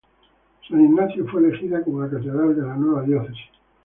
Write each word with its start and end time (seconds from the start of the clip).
San 0.67 0.81
Ignacio 0.83 1.27
fue 1.27 1.41
elegida 1.47 1.83
como 1.83 2.01
la 2.01 2.09
catedral 2.09 2.55
de 2.55 2.63
la 2.63 2.75
nueva 2.75 3.03
diócesis. 3.03 3.51